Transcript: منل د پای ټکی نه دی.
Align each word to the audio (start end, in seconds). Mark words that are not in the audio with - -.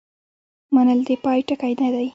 منل 0.75 0.99
د 1.07 1.09
پای 1.23 1.39
ټکی 1.47 1.73
نه 1.81 1.89
دی. 1.93 2.07